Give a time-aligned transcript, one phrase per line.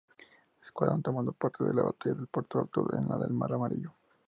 [0.59, 3.93] Escuadrón tomando parte de la Batalla de puerto Arthur y la del Mar Amarillo.